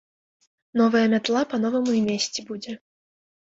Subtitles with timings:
[0.81, 2.73] Новая мятла па-новаму і месці будзе.